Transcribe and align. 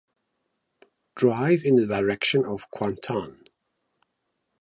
Drive 1.13 1.63
in 1.63 1.75
the 1.75 1.85
direction 1.85 2.43
of 2.43 2.71
Kuantan. 2.71 3.45